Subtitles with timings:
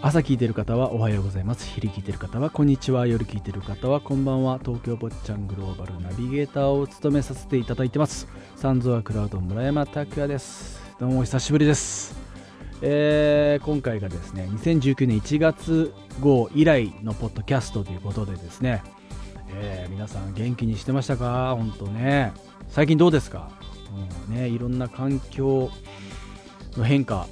[0.00, 1.66] 朝聞いてる方はおはようございます。
[1.66, 4.58] 昼聞いてる方はこんにちは夜聞いてる方はこんばんは。
[4.58, 8.26] 東京坊ちゃんグローバルナビゲーターを務めさせていただいてます。
[8.56, 10.80] サンズアクラウド村山拓也です。
[10.98, 12.27] どうもお久しぶりです。
[12.80, 18.82] えー、今回がですね2019年1月号以来のポッドキャストということでですね、
[19.54, 21.54] えー、皆さん元気にしてましたか？
[21.56, 22.32] 本当ね。
[22.68, 23.50] 最近どうですか？
[23.90, 25.70] もうねいろんな環境
[26.76, 27.26] の変化。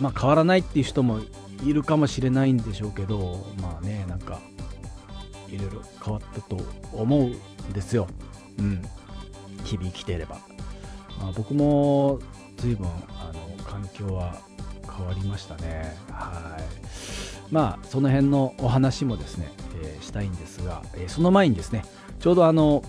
[0.00, 1.20] まあ変わらないっていう人も
[1.64, 4.40] いるかもしれないんでしょうけどまあねなんか
[5.48, 6.58] いろいろ変わったと
[6.92, 8.08] 思うんですよ。
[8.58, 8.82] うん。
[9.64, 10.38] 日々生きていれば、
[11.20, 12.20] まあ、僕も
[12.56, 14.36] 随分あの環境は
[14.96, 15.96] 変わりましたね。
[16.10, 16.86] はい。
[17.50, 19.50] まあその辺のお話もですね、
[19.82, 21.84] えー、したいんですが、えー、その前にですね
[22.18, 22.82] ちょうどあの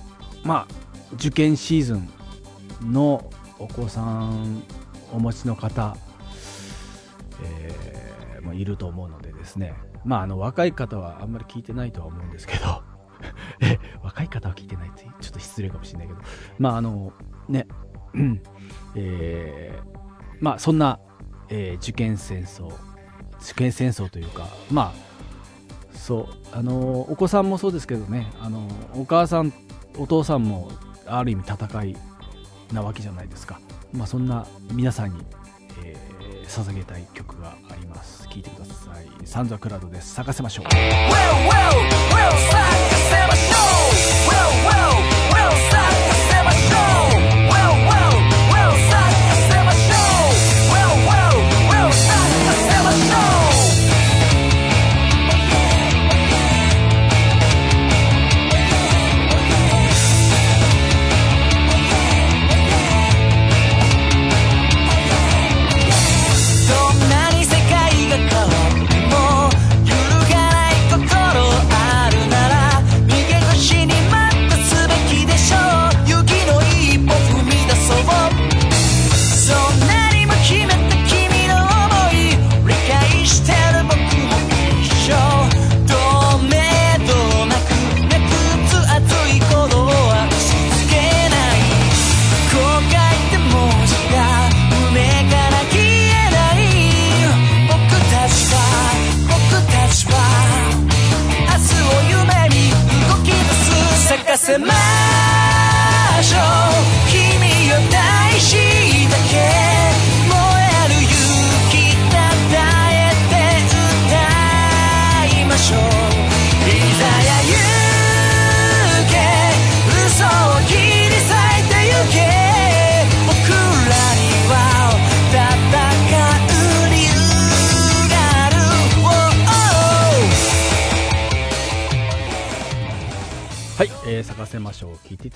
[0.44, 2.10] まあ受験シーズン
[2.92, 3.30] の
[3.60, 4.64] お子さん
[5.12, 5.96] お持ちの方、
[7.44, 9.74] えー、もいると思うのでですね
[10.06, 12.84] まああの若い方はあんまり聞いてないとは思うんですけど
[13.62, 16.20] え若い方は聞いてないってちょっと失礼かもしれないけど
[16.60, 17.14] まああの
[17.48, 17.68] ね
[18.96, 19.88] えー、
[20.40, 21.00] まあそんな、
[21.50, 22.72] えー、受験戦争
[23.42, 25.08] 受験戦争というかまあ
[25.98, 29.54] そうあのお子さんもそうですけどねあのお母さん
[29.98, 30.72] お父さんも
[31.06, 31.96] ある意味戦い
[32.74, 33.60] なわけじゃないですか、
[33.94, 35.24] まあ、そんな皆さんに、
[35.84, 38.28] えー、捧げたい曲があります。
[38.28, 39.08] 聴いてください。
[39.26, 40.14] サンザクラウドです。
[40.14, 40.66] 咲かせましょう。
[40.66, 40.80] Well, well,
[42.12, 42.18] well,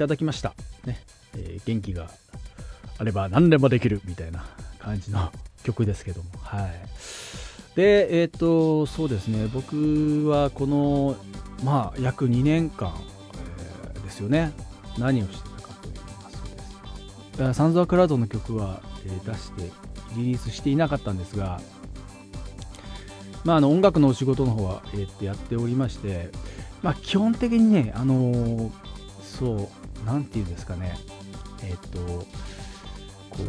[0.01, 0.56] ただきました。
[0.84, 1.00] ね。
[1.38, 2.09] えー、元気が
[2.97, 4.44] あれば何でもできるみたいな
[4.79, 5.31] 感じの
[5.63, 6.29] 曲ですけども。
[6.41, 6.72] はい。
[7.75, 9.47] で、えっ、ー、と、そうですね。
[9.53, 11.16] 僕はこの、
[11.63, 12.95] まあ、約2年間、
[13.94, 14.53] えー、ですよね。
[14.97, 17.53] 何をしてたかと言いますと。
[17.53, 19.72] サンズアクラウドの曲は、えー、出して、
[20.16, 21.62] リリースしていなかったんですが、
[23.44, 26.31] まあ、あの音楽のお仕事の方は、えー、ってやっておりまして、
[26.81, 28.72] まあ、基本的にね、あのー、
[29.22, 29.68] そう、
[30.12, 30.98] 何て言うんですかね。
[31.64, 32.00] えっ、と
[33.30, 33.48] こう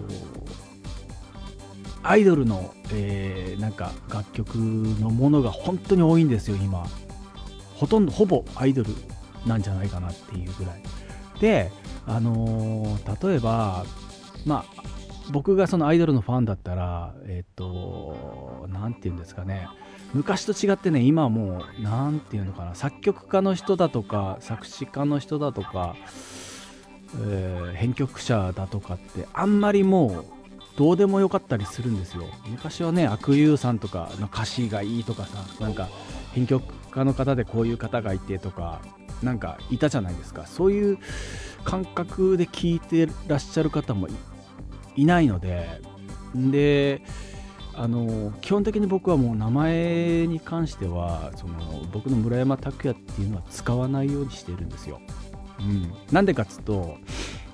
[2.05, 6.87] アイドルの、えー、なんか楽曲のものが本当に多いんですよ今。
[7.75, 8.91] ほとんどほぼアイドル
[9.45, 10.83] なんじゃないかなっていうぐらい。
[11.41, 11.73] で
[12.07, 13.85] あのー、例えば
[14.47, 14.83] まあ
[15.33, 19.67] 僕がそのアイドルのファンだったらえっ、と何て言うんですかね。
[20.15, 22.77] 昔と違ってね今もう何て言うのかな。
[22.77, 25.97] 作曲家の人だとか作詞家の人だとか
[27.21, 30.25] えー、編曲者だとかってあんまりもう
[30.77, 32.25] どうでもよかったりするんですよ。
[32.49, 35.89] 昔はね悪友さんとかの歌詞がいいとかさなんか
[36.33, 38.81] 編曲家の方でこういう方がいてとか
[39.23, 40.47] なんかいたじゃないですか。
[40.47, 40.99] そういう
[41.65, 44.09] 感覚で聴いてらっしゃる方も
[44.97, 45.81] いないので。
[46.35, 47.03] で
[47.75, 55.01] あの基本的に僕はもう名前に関してはその僕の村山拓也っていうのは使わないようにしてるんですよ。
[55.61, 56.97] うん、でかっつうと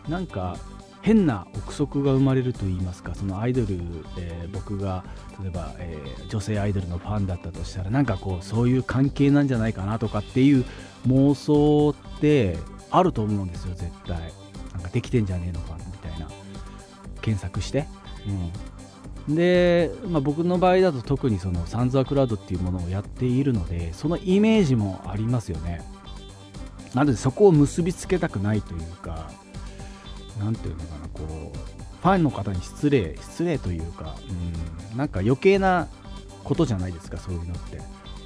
[0.09, 0.57] なんか
[1.03, 3.69] 変な憶測が生まれると言いますかそのアイドル
[4.15, 5.05] で僕が
[5.41, 10.65] 例えば、えー、女性アイドルのファンだったとしたらなんかこうそういう関係なんじゃないかなとかっていう
[11.07, 12.59] 妄想って
[12.91, 14.33] あると思うんですよ絶対。
[14.73, 16.29] なんかできてんじゃねえのかみたいな。
[17.21, 17.87] 検索して、
[19.29, 25.83] うん、で、まあ、僕の場合だと特にそのサンズアクラウドっていうものをやっているのでそのイメージもありますよね。
[26.95, 29.31] なのでそこを結びつけたくないというか
[30.39, 31.59] 何ていうのかなこう
[32.01, 34.17] ファンの方に失礼失礼というか、
[34.93, 35.89] うん、なんか余計な
[36.45, 37.79] ことじゃないですかそういうのって。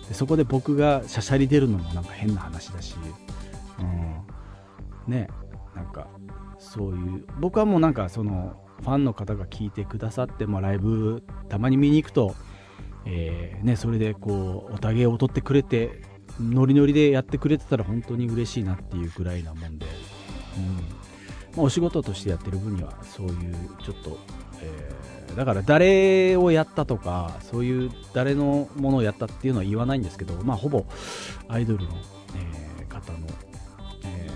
[0.08, 2.96] でそこで僕がしゃしゃり出るのもなんか変な話だし、
[3.78, 5.28] うん、ね
[5.74, 6.08] なんか
[6.58, 12.34] そういう僕はもうなんかそのファンの方が聞いてくださってもライブたまに見に行くと、
[13.06, 16.02] えー、ね、それでこうおたげを踊ってくれて
[16.42, 19.86] ノリノリでやってくれてたら本当に嬉しいなっていうぐらいなもんで、
[20.56, 21.02] うん。
[21.56, 24.18] まあ、お仕事としてやってる分にはそういうちょっと、
[24.60, 30.84] えー、だから誰をやったとかそういう誰のものをやったっていうのは言わないんですけど、まあ、ほぼ
[31.48, 31.90] アイドルの、
[32.78, 33.18] えー、方の、
[34.04, 34.30] え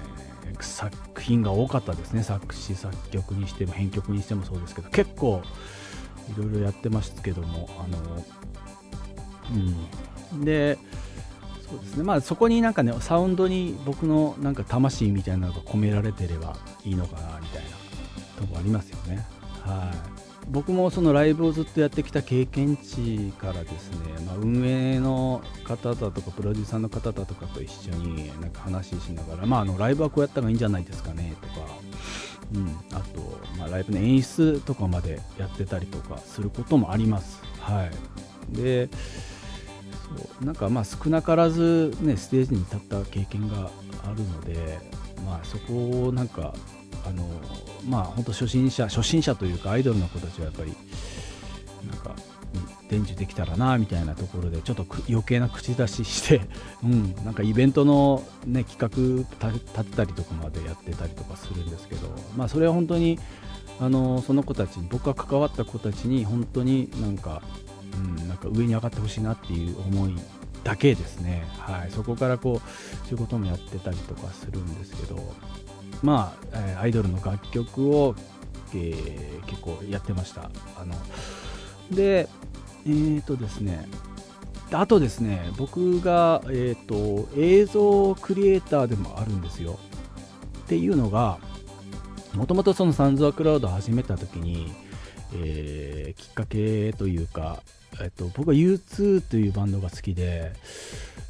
[0.53, 2.23] ー、作品が多かったですね。
[2.23, 5.43] 作詞作曲にしても編曲にしてもそうですけど結構
[6.35, 8.25] いろいろやってますけどもあの
[10.35, 10.45] うん。
[10.45, 10.79] で
[11.69, 12.05] そうですね。
[12.05, 17.71] まあそこになんかねサウンドに僕のなんか魂みたいなのが込められてればいいのかなみたいな
[18.41, 19.27] とこありますよね。
[19.63, 20.17] はい。
[20.49, 31.67] 僕もそのライブをずっとやってきた経験値からですね、まあ、運営の方だとかプロデューサーの方だとかと一緒になんか話しながら、まあ、あのライブはこうやった方がいいんじゃないですかねとか、
[32.55, 37.43] うん、あと、まあ、ライブの演出とかまでやってたりとかすることもあります。
[37.59, 37.91] は
[38.53, 38.89] い、で
[40.07, 43.71] そうなんかまあ少なからず、ね、ステージに立った経験が
[44.05, 44.79] あるので、
[45.25, 46.55] まあ、そこをなんか
[47.05, 47.29] あの
[47.89, 50.75] まあ本当初心者初心者というかアイドルの子たちはやっぱり
[51.89, 52.15] なんか
[52.89, 56.43] 伝授できたらなみたいなところでちょっと余計な口出しして、
[56.85, 58.89] うん、なんかイベントの、ね、企画
[59.49, 63.19] 立ったりとかまでやってたりとかするんですけど、まあ、それは本当に
[63.81, 67.43] あのその子たちに僕が関わった子たちに本当になんか
[67.97, 70.15] うん、なんか上に上がってほしいなっていう思い
[70.65, 75.17] だけですね、はい、そこからこうそういうこともやってたりとかするんですけど。
[76.03, 78.15] まあ、え、アイドルの楽曲を、
[78.75, 80.51] えー、結構やってました。
[80.77, 80.95] あの
[81.91, 82.29] で
[82.85, 83.89] えっ、ー、とですね
[84.73, 89.79] あとですね僕が、えーと、映像クリエイターでもあるんですよ。
[90.65, 91.39] っていうのが
[92.35, 94.75] もともとそのサンズアクラウド始めた時に、
[95.33, 97.63] えー、きっかけというか
[98.01, 100.53] えっと、僕は U2 というバンドが好きで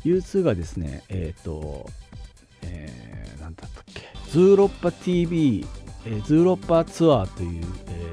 [0.05, 1.87] U2 がですねえっと、
[2.63, 5.65] えー、なんだったっけズーロッパ TV、
[6.05, 8.13] えー、 Zooropa ツアーという、え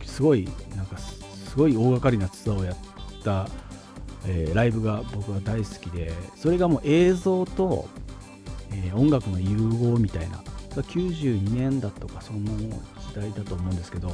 [0.00, 2.76] ー、すごいなんかすごい大掛かりなツアーをやっ
[3.24, 3.48] た、
[4.26, 7.88] えー、ライブが僕は大好きでそれがもう映像と、
[8.72, 10.42] えー、音楽の融合みたいな
[10.76, 14.12] 92年だとかその時代だと思うんですけど、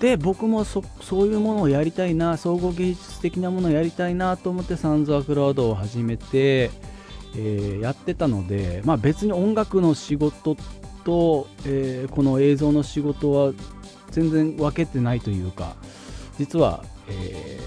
[0.00, 6.70] で僕もそそういうものをやりたいな総合芸術的なものをやりたいなと思ってサンズ・アクラウドを始めて、
[7.36, 10.56] えー、やってたので、まあ、別に音楽の仕事
[11.04, 13.52] と、えー、この映像の仕事は
[14.10, 15.76] 全然分けてないというか
[16.38, 17.60] 実は、え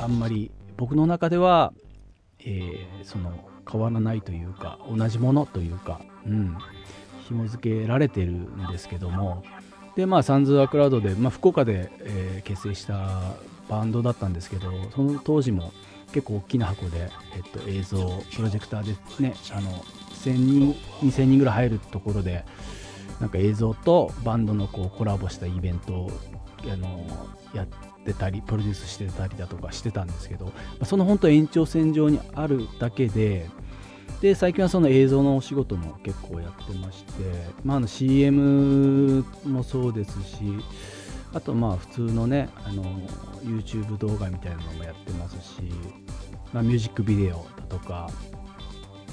[0.00, 1.72] あんまり僕の中では、
[2.44, 6.56] えその変わらないというか同じものというか、うん、
[7.28, 9.42] 紐付けられてるんですけども
[9.98, 13.34] でまあサンズ・アクラウドで、まあ、福岡で、えー、結成した
[13.68, 15.72] バンドだったんですけどその当時も
[16.12, 19.72] 結構大きな箱で、えっと、映像プロジェクターでねあの
[20.22, 22.44] 1000人2000人ぐらい入るところで
[23.18, 26.10] なんか映像とバンドのこうコラボしたイベントを
[26.62, 27.04] あの
[27.52, 27.66] やっ
[28.04, 30.52] てたりプロデュースしてたりだとかしてたんですけど
[30.84, 33.50] その本当延長線上にあるだけで
[34.20, 37.12] で最近はその映像のお仕事も結構やってまして、
[37.64, 40.38] まあ、の CM もそうですし
[41.32, 42.82] あとまあ普通のねあの
[43.44, 45.62] YouTube 動画みたいなのもやってますし、
[46.52, 48.10] まあ、ミュージックビデオだとか、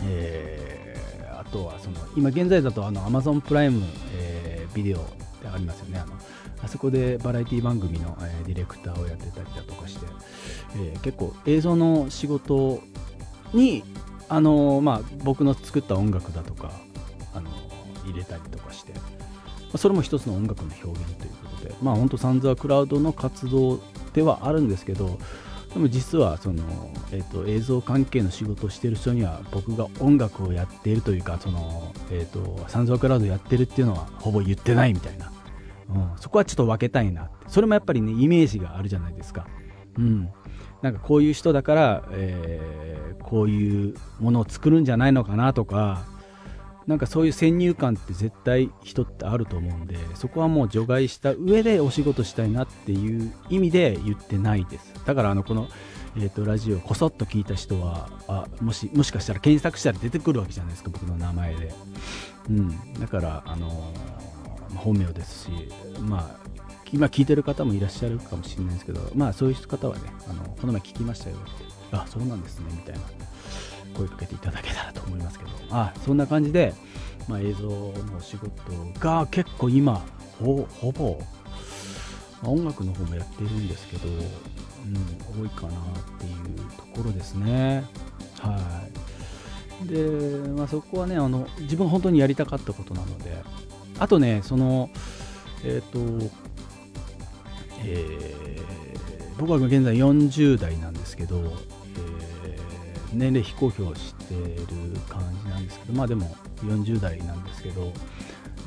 [0.06, 3.86] えー、あとはその今現在だとあの Amazon プライム、
[4.16, 5.04] えー、ビデオっ
[5.42, 6.00] てありますよね。
[6.00, 6.14] あの
[6.64, 10.08] あそこでバラエティ番組の、えー、ディレクターをやってたりだとかして、
[10.78, 12.82] えー、結構映像の仕事
[13.54, 13.84] に
[14.28, 16.72] あのまあ、僕の作った音楽だとか
[17.34, 17.50] あの
[18.06, 19.00] 入れたりとかして、ま
[19.74, 23.80] あ、それも一つの音楽の表現ということで、まあ、本当サンズアクラウドの活動
[24.14, 25.20] ではあるんですけど
[25.74, 26.64] でも実はその、
[27.12, 35.34] えーと、映像関係の仕事をしている人には僕が音楽をやっているというかその、えーと、サンズ・オクラウドやってるっていうのはほぼ言ってないみたいな、
[35.90, 39.48] うん、そこはちょっと分けたいなそれもやっぱりねイメージがあるじゃないですか、
[39.98, 40.30] うん、
[40.82, 46.06] なんかこういう人だから、えー、こういうものを作るんじゃないのかなとか
[46.88, 54.94] なんかそういう先入観って絶対人ってあると思うんでそこはもう除外した上でお仕事したいなっていう意味で言ってないです。
[55.06, 55.68] だからあのこの、
[56.16, 61.74] えー、とラジオこそっと聞いた人はあもしもしかしたら検索したら出てくるわけじゃないですか僕の名前で、
[62.50, 65.52] うん、だからあのー、本名ですし
[66.02, 66.46] まあ
[66.96, 73.02] 今聞いてる方もいらっしゃるかもしれないですけどまあそういう方はねあのこの前聞きましたよってあそうなんですねみたいな
[73.98, 75.52] 声かけていただけたらと思いますけど。
[75.72, 76.74] あそんな感じで、
[77.28, 78.52] まあ、映像のお仕事
[79.00, 80.06] が結構今
[80.40, 81.20] ほぼ、
[82.42, 85.74] まあ、音楽の方もやってるんですけど、うん、多いかなっ
[86.20, 87.84] ていうところですね。
[88.40, 88.84] は
[89.84, 89.88] い。
[89.88, 90.00] で、
[90.50, 93.44] まあ、そこはねあの自分本当にやりたかったことなので
[94.00, 94.90] あとねその
[95.66, 96.32] えっ、ー、と
[97.88, 101.54] えー、僕は現在40代なんですけど
[102.46, 102.58] え、
[103.14, 107.92] 年齢非公表してる感じなんですけどまあでも40代なんですけど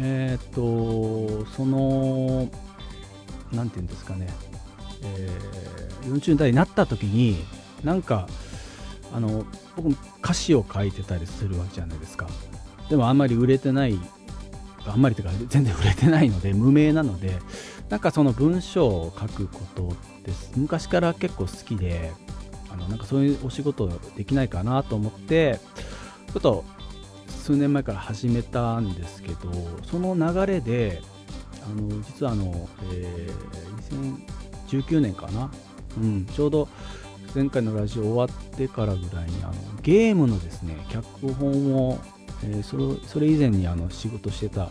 [0.00, 2.48] えっ、とその
[3.52, 4.28] 何て言うんですかね、
[5.02, 7.36] えー、40代になった時に
[7.82, 8.28] なんか
[9.12, 9.44] あの
[9.76, 12.28] 僕も歌詞を書いてたりするわけじゃないですか。
[12.90, 13.98] でもあんまり売れてない
[14.86, 17.38] あんまりというか全然売れてないので無名なので
[17.88, 22.12] なんかその文章を書くことって昔から結構好きで
[22.70, 25.58] あのなんかそういうお仕事できないかなと思って
[26.32, 26.64] ちょっと
[27.28, 29.50] 数年前から始めたんですけど
[29.90, 31.00] その流れで
[31.64, 34.28] あの実はあの、えー、
[34.68, 35.50] 2019年かな、
[35.96, 36.68] うん、ちょうど
[37.34, 41.98] 前回のラジオ終わってからぐらいにあのゲームのですね脚本を、
[42.44, 44.70] えー、それそれ以前にあの仕事してた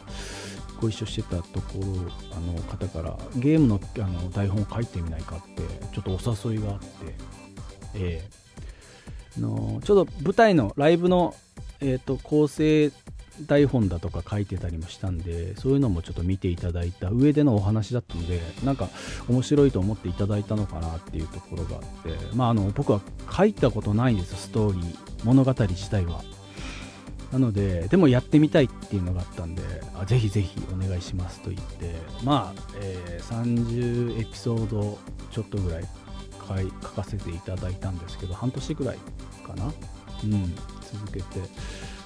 [0.79, 5.61] ご一緒してたところあの方からゲームのあの台本を書いてみないかって
[5.93, 6.87] ちょっとお誘いがあって
[7.95, 11.35] えー、のちょうど舞台のライブの、
[11.79, 12.91] えーと、構成
[13.45, 18.89] 台本だとか書いてたりもしたんでそういうのもちょっと見ていただいた上でのお話だったのでなんか
[19.27, 25.07] 面白いと思っていただいたのかなっていうところがあってまああの僕は書いたことないんですストーリー。
[25.23, 26.21] 物語自体は。
[27.31, 29.61] なのででもやってみたいっていうのがあったんで
[29.95, 31.93] あぜひぜひお願いしますと言って
[32.23, 34.97] まあ、えー、30エピソード
[35.31, 35.83] ちょっとぐらい
[36.47, 38.97] 回書かせていただいたんですけど半年ぐらい
[39.45, 41.41] かな、うん、続けて。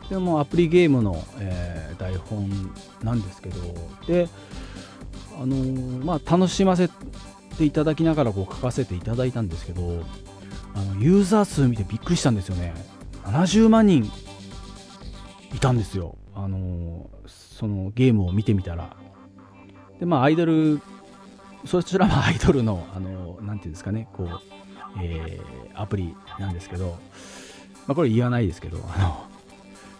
[0.09, 2.49] でもアプリゲームの、えー、台本
[3.01, 3.55] なんですけど
[4.07, 4.27] で
[5.39, 6.89] あのー、まあ楽しませ
[7.57, 10.03] ていただきながらこう書かせていただいたんですけど
[10.73, 12.73] あのユーザー数見てびっくりしたんですよね。
[13.23, 14.11] 70万人
[15.53, 16.17] いたんですよ。
[16.33, 18.95] あの、そのゲームを見てみたら。
[19.99, 20.81] でまあアイドル
[21.65, 24.29] そちらは アイドルの、あの、なんていうんですかね、こう、
[25.01, 26.97] えー、アプリなんですけど、
[27.87, 29.23] まあ、これ言わないですけど、あの、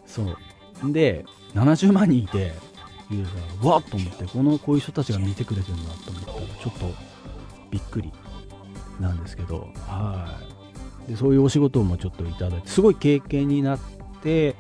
[0.05, 0.91] そう。
[0.91, 2.53] で、70万人いて、
[3.09, 6.85] ユーザー、わっと思って、この、こういう人たちが見てくれてるんだと思ったら、ちょっと
[7.69, 8.11] びっくり
[8.99, 10.39] なんですけど、は
[11.07, 11.11] い。
[11.11, 13.79] で、そういうお仕事もちょっといただいて、すごい経験になっ
[14.21, 14.55] て、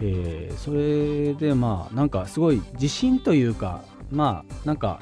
[0.00, 5.00] えー、それでまあ、なんかすごい自信というか、まあ、なんか、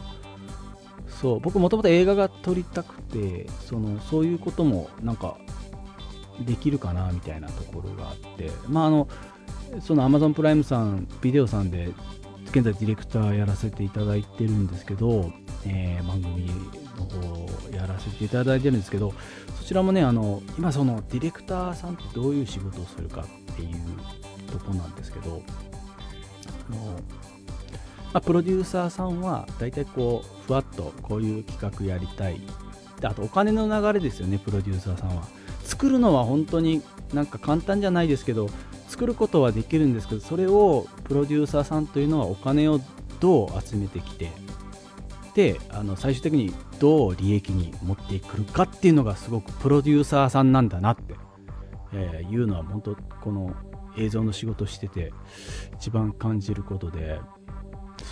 [1.20, 5.38] そう僕もともと映画が撮りたくてそのそういうこともなんか
[6.40, 9.08] できるかなみたいなところがあってまああの
[9.80, 11.88] その Amazon プライムさんビデオさんで
[12.50, 15.32] 現在ディレクターやらせていただいてるんですけど、
[15.66, 16.50] えー、番組
[16.98, 19.14] の方やらせていただいてるんですけど
[19.56, 23.78] そちらもねあの今そのディレクターさんってどういう仕事をするかっていう
[24.44, 25.42] とこなんですけど
[26.70, 27.00] あの
[28.14, 32.40] まあ、プロデューサーさんは大体こうふわっとこういう企画やりたい。
[33.00, 35.24] であとお金の流れですよねプロデューサーさんは。
[35.64, 36.82] 作るのは本当に
[37.12, 38.48] なんか簡単じゃないですけど
[38.88, 42.80] 作ることはできるんですけどそれをプロデューサーさんというのはお金を
[43.18, 44.30] どう集めてきて
[45.34, 51.14] であの最終的にどう利益に持ってくるかっていうのがすごくプロデューサーさんなんだなって、
[51.92, 53.54] えー、いうのは本当この
[53.96, 55.12] 映像の仕事してて
[55.74, 57.20] 一番感じることで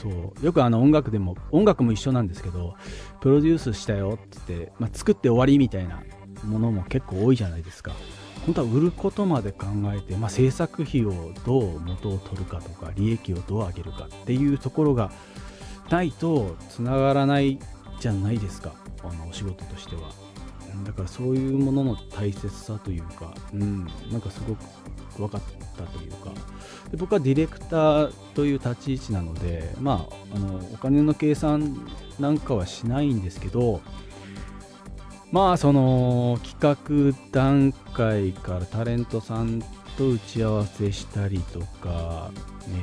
[0.03, 2.77] そうよくあの音楽でも音楽も一緒なんですけど
[3.21, 6.03] プロデュースしたよってって、まあ、作って終わりみたいな
[6.45, 7.93] ものも結構多いじゃないですか。
[8.45, 15.12] 本当は売ることまで考えて、まあ、制作費をどう元を取るかとか利益をどう上げるかっていうところが
[15.91, 17.61] ないとつながらない
[18.01, 18.73] じゃないですか。
[19.05, 20.03] あのお仕事としては、
[20.85, 24.65] だからそういうものの大切さというか、うん、なんかすごく
[25.19, 25.40] 分かっ
[25.76, 26.31] たというか。
[26.90, 31.87] で僕はディレクターという立ち位置なので、まあ、あのお金の計算
[32.21, 33.81] なんかはしないんですけど
[35.31, 39.62] まあその企画段階からタレントさん
[39.97, 42.31] と打ち合わせしたりとか、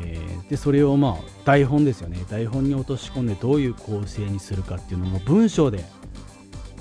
[0.04, 2.24] えー、でそれをまあ台本ですよね。
[2.30, 5.84] 台本に落とし込んでどういう構成にするかっていうのも文章で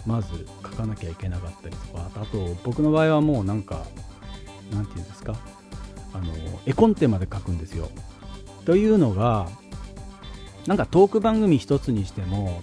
[0.07, 2.11] まず書かなきゃいけなかったりとか。
[2.15, 3.87] あと僕の場合はもうなんか
[4.73, 5.35] なんていうんですか？
[6.15, 6.33] あの
[6.67, 7.89] 絵コンテまで書くんですよ。
[8.65, 9.49] というのが
[10.67, 12.63] なんかトーク番組一つにしても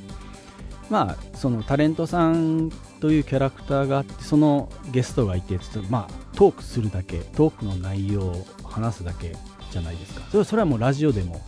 [0.90, 9.36] まあそのタレントさんというキャラクターがあってそのゲストがいてちょっとまあトークするだけトークの内容を話すだけ
[9.72, 10.22] じゃないですか。
[10.32, 11.42] それそれはもうラジオでも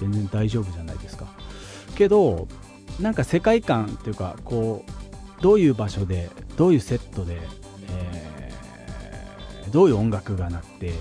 [0.00, 1.26] 全然大丈夫じゃないですか。
[1.94, 2.48] けど
[3.00, 7.38] なんか世界観っていうかこうどういう場所でどういうセットで、
[7.90, 8.30] え、
[9.74, 10.92] どういう音楽が鳴って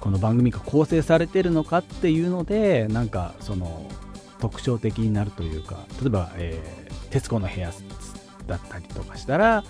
[0.00, 3.86] この番組が構成されてるのかっていうのでなんかその
[4.38, 7.70] 特徴的になるというか例えば、えー、徹子の部屋
[8.46, 9.62] だったりとかしたら、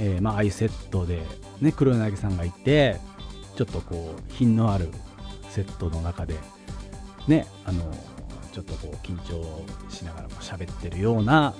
[0.00, 1.22] えー、まあ、あいうセットで、
[1.60, 2.98] ね、黒柳さんがいて
[3.54, 4.90] ちょっとこう品のある
[5.48, 6.34] セットの中で
[7.28, 7.84] ねあの
[8.50, 11.54] ちょっとこう緊張しながらも喋ってるような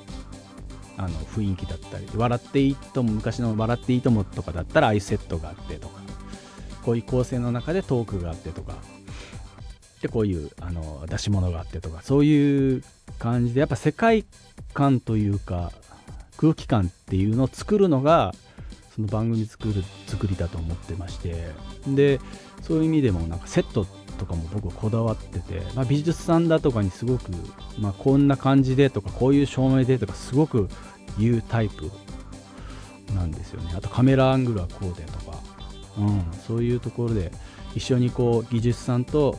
[0.96, 6.00] あの雰囲気だったり笑っていいとも昔の「笑っていいとも」とかだったらああいうセットがあってとか
[6.84, 8.74] こういう構成の中でトークがあってとか
[10.02, 12.84] でこういうあの出し物があってとかそういう
[13.18, 14.24] 感じでやっぱ世界
[14.72, 15.72] 観というか
[16.36, 18.34] 空気感っていうのを作るのが
[18.94, 21.48] その番組作る作りだと思ってまして
[21.88, 22.20] で
[22.62, 27.30] そういう意味でもなんかセットってとかも僕はこだわってて、まあ、美術さんだとかにすごく、
[27.78, 30.68] まあ、こんな感じでとかこういう照明でとかすごく
[31.18, 31.90] 言うタイプ
[33.14, 33.72] なんですよね。
[33.76, 35.38] あとカメラアングルはこうでとか、
[35.98, 37.30] うん、そういうところで
[37.74, 39.38] 一緒にこう技術さんと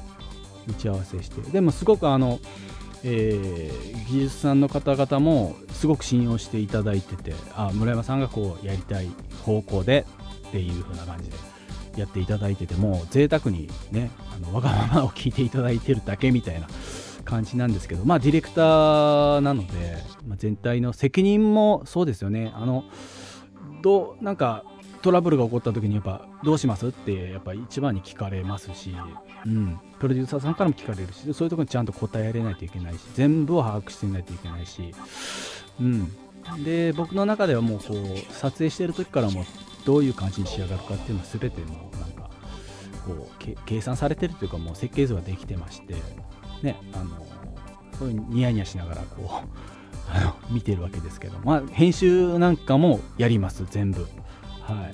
[0.68, 1.42] 打ち合わせして。
[1.52, 2.40] でもすごくあの
[3.08, 9.08] えー、技術さんの方々もすごく信用していただいててあ村山さんがこうやりたい
[9.46, 10.08] 方向で
[10.48, 11.38] っていう風な感じで
[12.02, 16.68] やっていただいてても贅沢にねあのわがままを聞いていただいてるだけみたいな
[17.24, 22.52] 感じなんですけどまあディレクターなので、まあ、全体の責任もそうですよね。
[22.56, 22.86] あの
[23.82, 24.64] どうなんか
[25.02, 28.96] トラブルが起こった時にやっぱどうしますってやっぱ一番に聞かれますし、
[29.46, 34.96] うん、プロデューサーさんからも聞かれるしそういうところにちゃんと答えられないといけないし全部を把握していないといけないし、
[35.80, 39.46] うん、で僕の中ではもうこう撮影してる時からも
[39.86, 42.30] どういう感じに仕上がるかっていうのは全てもうなんか
[43.06, 45.96] こう計算されてるというかもう設計図ができてまして
[46.62, 47.26] ねあの
[47.98, 49.48] そういうニヤニヤしながらこう
[50.12, 54.08] あの見てるわけですけど、まあ、編集なんかもやります全部。
[54.62, 54.92] はい、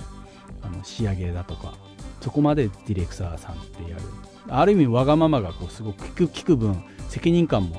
[0.61, 1.73] あの仕上げだとか
[2.19, 4.03] そこまでディレクターさんってやる。
[4.49, 7.77] ある意味わがままがこうすごく聞く聞く分責任感も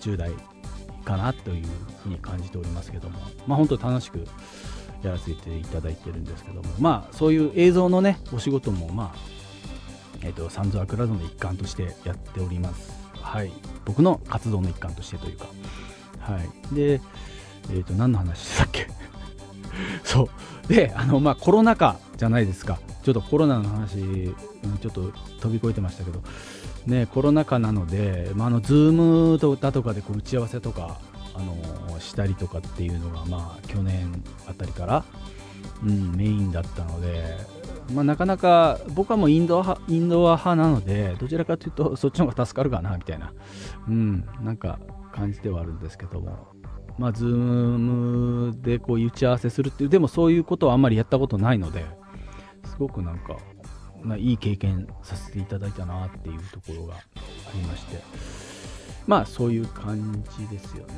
[0.00, 0.30] 重大
[1.06, 1.64] かなという
[2.02, 3.20] ふうに感じておりますけども。
[3.46, 4.26] まあ本当楽しく
[5.02, 6.68] やらせていただいてるんですけども。
[6.78, 9.18] まあそういう映像のねお仕事もまあ
[10.22, 12.90] えっ、ー、とサンズアクラドの一環としてやっております。
[13.22, 13.52] はい。
[13.84, 15.46] 僕の活動の一環としてというか。
[16.18, 16.74] はい。
[16.74, 17.00] で
[17.70, 18.88] えっ、ー、と何の話でしたっけ？
[20.04, 20.68] そう。
[20.68, 22.80] であの、まあ、コロナ禍じゃないですか。
[23.04, 24.34] ちょっとコロナの話、
[24.80, 26.20] ちょっと飛び越えてましたけど、
[26.86, 31.00] ね、コロナ禍なので、まあ、あの Zoom だとかでこう打ち合わせとか、
[31.34, 35.04] あのしたりとかっていうのが、まあ、去年あたりから、
[35.82, 37.36] うん、メインだったので、
[37.92, 43.32] まあ、なかなか僕はもうインドアインドア派なのでどちらかというとそっちの方が助かるかなみたいな、
[43.86, 44.78] うん、なんか
[45.12, 46.56] 感じではあるんですけども。
[46.98, 51.84] まあ、ズームでこう打ち合わせするっていう、でもそういうことはあんまりやったことないので、
[52.64, 53.36] すごくなんか、
[54.02, 57.00] まあ、いい経験させていただいたなっていうところがあ
[57.54, 58.00] りまして、
[59.06, 60.94] まあそういう感じですよね。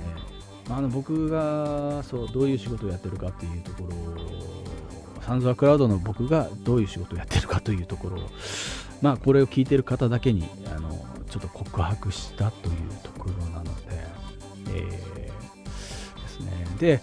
[0.68, 8.18] まあ、あの僕がそうどういう仕事をやってるかっていうところサンズアクラウドの僕がどういう仕事をやってるかというところ、
[9.00, 10.90] まあ、これを聞いてる方だけにあの
[11.30, 13.70] ちょっと告白したというところなので、
[14.74, 15.08] えー
[16.78, 17.00] で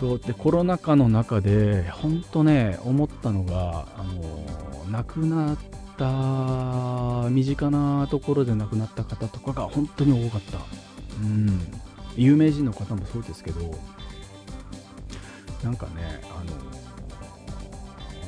[0.00, 4.46] そうでコロナ禍の中で本当ね思ったのがあの
[4.90, 5.58] 亡くなっ
[5.98, 10.58] た身近なところで亡くなった方とかが本当に多かった、
[11.22, 11.60] うん、
[12.16, 13.60] 有名人の方もそうですけど
[15.62, 16.56] なんかねあの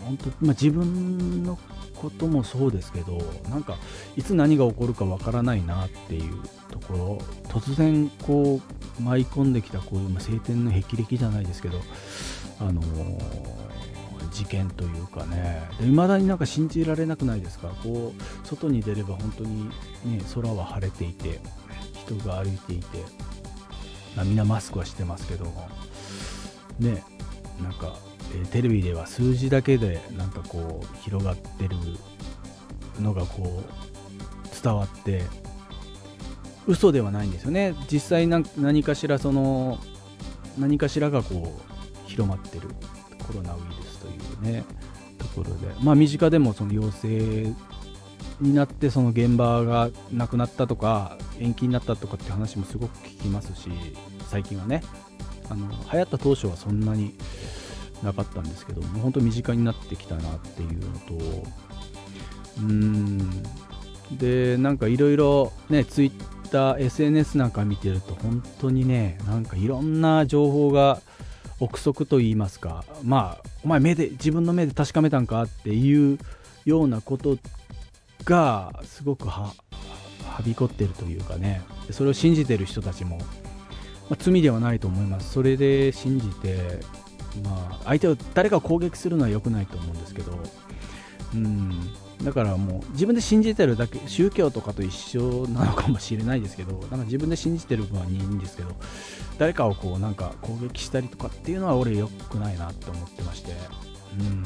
[0.04, 1.58] 本当、まあ、自分の
[1.96, 3.16] こともそうですけど
[3.48, 3.78] なんか
[4.14, 6.34] いつ何が起こるかわからないなっていう
[6.72, 8.60] ところ突然こ
[8.98, 11.80] う舞い込んできたこういう晴天の霹靂じゃないですけど
[12.58, 12.82] あの
[14.32, 15.68] 事件というかね。
[15.80, 17.68] いまだになんか信じられなくないですか？
[17.82, 19.72] こう外に出れば本当に、ね、
[20.34, 21.38] 空は晴れていて
[21.94, 22.86] 人が歩いていて、
[24.16, 25.68] ま、みんなマスクはしてますけども。
[26.78, 27.04] ね
[27.62, 27.94] なんか、
[28.34, 31.76] え、テレビでは数字だけでなんかこう広がってる
[32.98, 35.22] のがこう伝わって
[36.66, 37.74] 嘘ではないんですよね。
[37.90, 39.78] 実際何かしらその
[40.58, 42.68] 何かしらがこう広まってる
[43.26, 44.64] コロナウイルスというね
[45.18, 45.74] ところで。
[45.82, 47.52] まあ身近でもその陽性
[48.40, 53.70] になってその現場がなくなったとか延期になったとかって話もすごく聞きますし
[54.28, 54.82] 最近はね。
[55.50, 57.14] あの流行った当初はそんなに
[58.02, 61.14] なかったんですけども本当身近になってきたなっていうのと
[62.58, 63.42] うーん。
[64.12, 66.12] でなんかいろいろねツイッ
[66.52, 71.00] ター SNS なんか見てると本当にねなんかいろんな情報が
[71.58, 76.18] 憶測と言いますかまあお前目で自分の目で確かめたんかっていう
[76.64, 77.38] ようなこと
[78.24, 79.52] がすごくは
[80.44, 81.62] びこってるというかね。
[81.90, 83.24] それを信じてる人たちも、ま
[84.12, 85.32] あ、罪ではないと思います。
[85.32, 86.80] それで信じて、
[87.44, 90.38] まあ、相手を誰かを攻撃するのは良くないと思うんですけど
[91.34, 91.70] うん。
[92.22, 98.70] だからもう自分で信じてるだけ宗教とかと一緒なのかもしれないですけど なんか自分で信じてる分はいいんですけど
[99.38, 103.52] 誰かをこうなんか攻撃したりとかっていうのは俺良くないなって思ってまして
[104.18, 104.44] うん。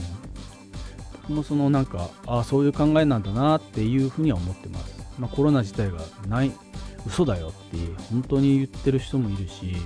[1.29, 6.53] 僕もそのなんかああそういう考えなんだなっていうふうには思ってます、まあ、コロナ自体がない
[7.05, 7.79] 嘘だよって
[8.11, 9.77] 本当に言ってる人もいるし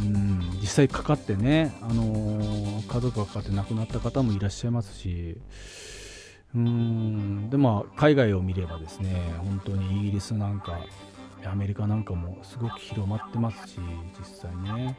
[0.00, 0.40] うん。
[0.60, 5.36] 実際かかってね、あのー、家族がかかって亡くなった方もいらっしゃいますし
[6.54, 7.50] うん。
[7.50, 10.78] でまあ海外を見ればですね本当にイギリスなんか
[11.44, 13.78] アメリカなんかもすごく広まってますし
[14.18, 14.96] 実際ね。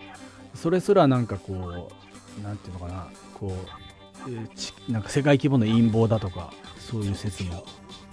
[0.54, 1.90] それすらなんかこ
[2.38, 3.48] う何て言うのかなこ
[4.28, 7.66] う、えー、なんか世界規模の陰謀だとかそういう説も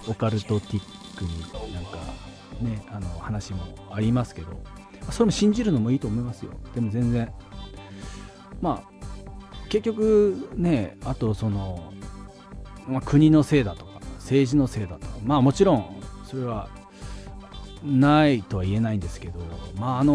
[0.09, 1.40] オカルトティックに
[1.74, 1.98] なんか
[2.61, 4.48] ねあの話もありますけど
[5.11, 6.53] それも信じるのもいいと思いますよ。
[6.74, 7.33] でも全然
[8.61, 8.90] まあ
[9.68, 11.92] 結局ねあとその
[12.90, 15.16] まあ、国のせいだとか政治のせいだとか。
[15.24, 16.68] まあもちろんそれは
[17.85, 19.40] ないとは言えないんですけど、
[19.76, 20.14] まあ、あの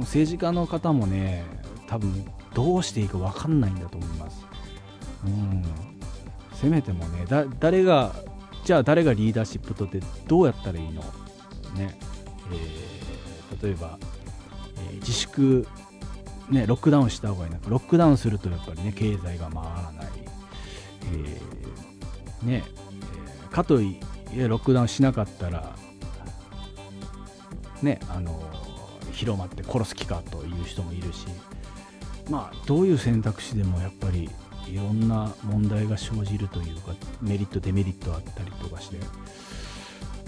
[0.00, 1.44] 政治家の方もね
[1.86, 2.24] 多分
[2.54, 4.46] どうしていいか分かんないんだと思います。
[5.24, 5.64] うん、
[6.54, 7.26] せめてもね
[7.58, 8.12] 誰が
[8.64, 11.02] じゃあ誰がリーダーシップとってどうやったらいいの、
[11.74, 11.98] ね。
[12.52, 13.98] えー、例えば、
[14.76, 15.66] えー、自粛、
[16.48, 20.06] ね、ロックダウンした方がいいなロックダウンするとやっぱりね経済が回らない、
[21.12, 22.64] えー、ね、
[23.50, 23.98] かとい
[24.34, 25.74] えロックダウンしなかったら
[27.82, 28.40] ねあの
[29.12, 31.26] 広まって殺す気かという人もいるし
[32.30, 34.30] まあどういう選択肢でもやっぱり
[34.68, 38.98] いろんな問題が生じるというかメリットデメリットあったりとかして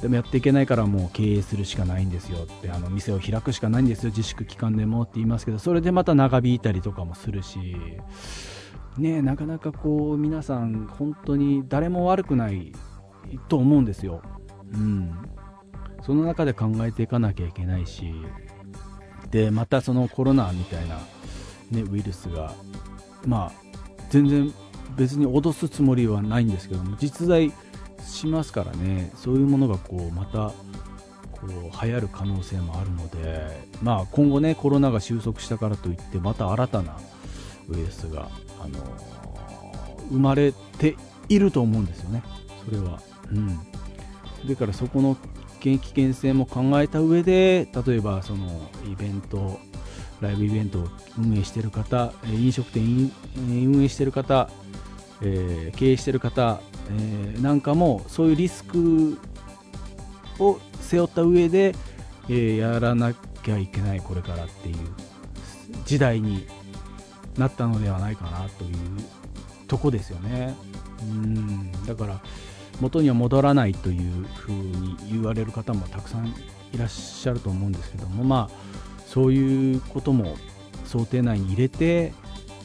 [0.00, 7.76] でもやっていけないからもう経営するしかないんですよってあの店を開くしかないんですよ自粛期間でもって言いますけどそれでまた長引いたりとかもするし
[8.98, 12.72] ねなかなかこう皆さん本当に誰も悪くない
[13.48, 14.22] と思うんですよ。
[14.72, 15.12] うん
[16.02, 18.12] その中で考えていかなきゃいけないし
[19.30, 20.96] でまたそのコロナみたいな、
[21.70, 22.52] ね、ウイルスが
[23.24, 23.52] まあ
[24.10, 24.52] 全然
[24.96, 27.52] 別に脅すつもりはないんですけども実在
[28.04, 30.52] しますからねそういうものがこうまた
[31.30, 36.98] こう流行る可能性もあるので、まあ、今後ねコロナが収束したからといってまた新たな
[37.68, 38.28] ウイルスが、
[38.62, 38.78] あの
[40.10, 40.96] 生まれて
[41.28, 42.22] いると思うんですよね
[42.64, 43.00] それは。
[43.30, 43.58] うん、
[44.46, 45.16] だからそこの
[45.60, 49.60] 危険性も考えた上で例えばそのイベント
[50.20, 54.50] ライブイベントを運営している方飲食店運営している方、
[55.20, 59.18] えー、経営している方、えー、なんかもそういうリスク
[60.38, 61.74] を背負った上で、
[62.28, 64.76] えー、やらなきゃいけないこれからっていう
[65.84, 66.46] 時代に
[67.36, 68.76] なったのではないかなという
[69.66, 70.54] とこですよね。
[71.00, 72.20] うんだから
[72.80, 76.28] 元には戻らないというふうに言われる方もたくさん
[76.72, 78.72] いらっしゃると思うんですけどもまあ
[79.06, 80.36] そういうことも
[80.84, 82.12] 想定内に入れて、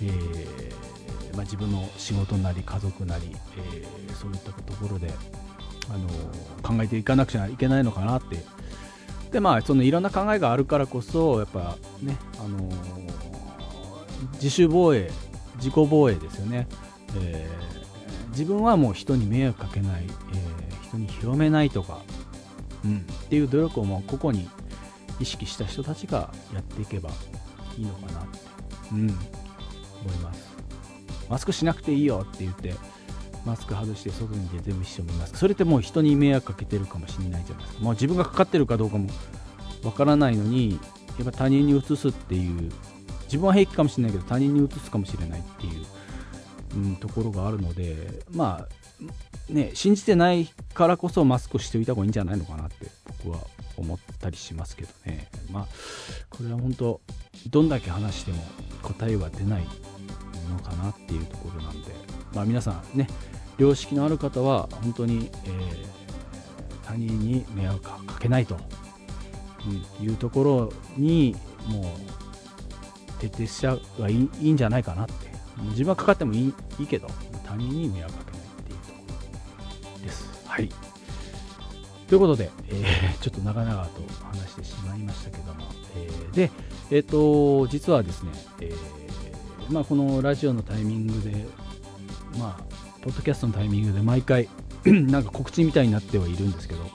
[0.02, 5.12] えー、まあ、自分の仕事なり家族なり、えー、そういったところで
[5.90, 6.08] あの
[6.64, 8.44] 考えていかなくちゃいけないのかなって
[9.32, 12.70] でまあそのいろんな考えがあるからこそやっぱねあの
[14.34, 15.12] 自主防衛
[15.58, 16.68] 自己防衛ですよね、
[17.20, 17.68] えー
[18.38, 22.04] 自分はもう人に迷惑かけない、えー、人に広めないとか、
[22.86, 24.48] うん、っていう努力をもう個々に
[25.20, 27.10] 意識した人たちがやっていけば
[27.80, 28.40] いいのかなって、
[28.92, 30.56] うん、思います。
[31.28, 32.76] マスクしなくていいよって言って
[33.44, 35.36] マスク外して外に出てる人もいます。
[35.36, 37.84] それってもう人に迷惑かけてるかもしれないじゃないですか。
[37.84, 39.10] もう自分がかかってるかどうかも
[39.84, 40.80] わからないのに
[41.18, 42.72] やっぱ他人に移すっていう
[43.28, 45.86] 自分は平気かもしれないけど他人に移すかもしれないっていう、
[46.76, 52.88] うん、ところがあるのでまあね信じてないからこそマスクしておいた方がいいんじゃないのかなって
[53.24, 53.40] 僕は
[53.78, 55.30] 思ったりしますけどね。
[55.52, 55.68] まあ
[56.30, 57.00] これは本当
[57.50, 58.44] どんだけ話しても
[58.82, 59.64] 答えは出ない
[60.50, 61.92] のかなっていうところなんで
[62.34, 63.08] まあ皆さんね
[63.58, 68.58] 良識のある方は本当に、えー、他人に迷惑かけないと、
[70.00, 71.36] うん、いうところに
[71.68, 72.27] もう
[73.20, 75.14] 徹底しちゃうがいいいいんじゃないかなって
[75.70, 77.08] 自分はかかってもいいいいけど
[77.46, 79.02] 他人に迷惑かけないっていうとこ
[80.00, 80.44] ろです。
[80.46, 80.70] はい
[82.08, 85.66] ということで、えー、ちょっと長々と話してしまいましたけども、
[85.98, 86.52] えー、で、
[86.90, 88.74] えっ、ー、と、実はですね、え
[89.70, 91.46] まあ、このラジオのタイミングで、
[92.40, 92.64] まあ、
[93.02, 94.48] ポッドキャストのタイミングで毎回
[94.86, 96.86] なんか告知みたいになってはいるんですけど、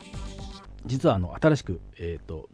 [0.87, 2.49] 実はあの新しく、えっ、ー、と、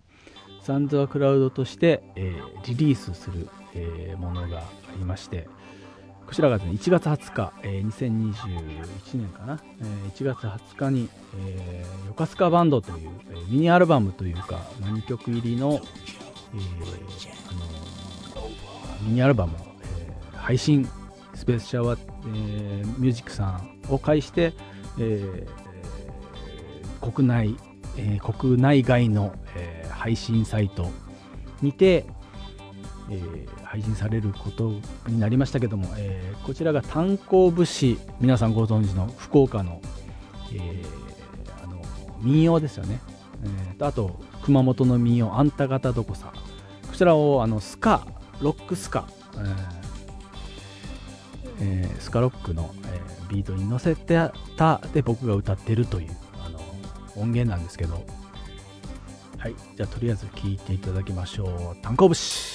[0.68, 4.62] サンズアクラウドとして、えー、リリースする、えー、ものがあ
[4.98, 5.48] りまして、
[6.26, 8.35] こちらがですね、1月20日、えー、2021
[9.14, 15.81] 年かな、えー、1月20日に、えー、横須賀バンドという、えー、ミニアルバムというか、2曲入りの、えー、
[17.48, 18.48] あの
[19.04, 20.87] ミニアルバムを、えー、配信
[21.33, 24.52] スペースシャワー、えー、ミュージックさんを介して、
[24.98, 27.57] えー、国内、
[27.96, 29.67] えー、国内外の、えー、
[29.98, 30.90] 配信サイト
[31.61, 32.06] にて、
[33.11, 34.72] えー、配信されること
[35.08, 39.80] になりましたけども、えー、こちらが炭鉱節皆さんご存知の福岡の,、
[40.52, 41.82] えー、あの
[42.20, 43.00] 民謡ですよね、
[43.42, 46.32] えー、あと熊本の民謡あんた方どこさ。
[46.88, 48.06] こちらをあのスカ
[48.40, 49.56] ロックスカ、えー
[51.61, 54.18] えー、スカロックの、えー、ビートに乗せて
[54.56, 56.58] たで僕が歌ってるというあの
[57.14, 58.17] 音源なんですけど。
[59.38, 59.55] はい。
[59.77, 61.83] じゃあとりあえず聞いていただきましょう。
[61.83, 62.47] 炭鉱節。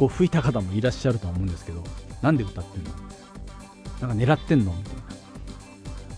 [0.00, 1.84] こう吹いた方もいらっしゃると思うんですけど
[2.22, 2.90] なんで歌ってんの？
[4.08, 4.72] なんか狙ってんの？
[4.72, 5.00] みたいな、